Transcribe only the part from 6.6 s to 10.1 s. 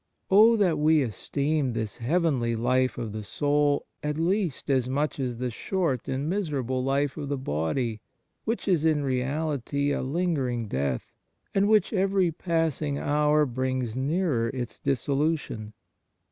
life of the body, which is in reality a